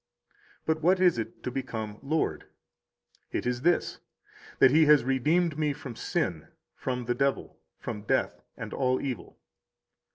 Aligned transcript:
But 0.65 0.81
what 0.81 0.99
is 0.99 1.19
it 1.19 1.43
to 1.43 1.51
become 1.51 1.99
Lord? 2.01 2.45
It 3.31 3.45
is 3.45 3.61
this, 3.61 3.99
that 4.57 4.71
He 4.71 4.85
has 4.85 5.03
redeemed 5.03 5.59
me 5.59 5.73
from 5.73 5.95
sin, 5.95 6.47
from 6.75 7.05
the 7.05 7.13
devil, 7.13 7.59
from 7.77 8.01
death, 8.05 8.41
and 8.57 8.73
all 8.73 8.99
evil. 8.99 9.37